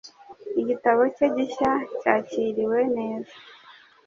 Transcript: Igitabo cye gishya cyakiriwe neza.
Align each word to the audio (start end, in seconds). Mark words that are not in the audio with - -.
Igitabo 0.61 1.01
cye 1.15 1.27
gishya 1.35 1.71
cyakiriwe 2.01 2.79
neza. 2.95 3.35